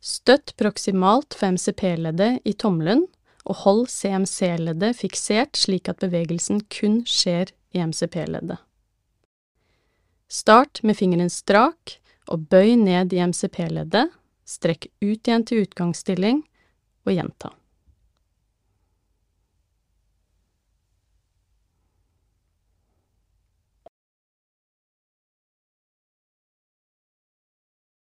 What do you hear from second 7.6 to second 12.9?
i MCP-leddet. Start med fingeren strak, og bøy